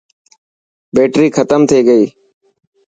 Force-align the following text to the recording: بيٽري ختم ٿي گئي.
بيٽري 0.95 1.27
ختم 1.37 1.61
ٿي 1.69 1.79
گئي. 1.87 2.05